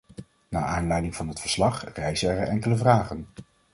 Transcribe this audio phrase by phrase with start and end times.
[0.49, 3.27] Naar aanleiding van het verslag rijzen er enkele vragen.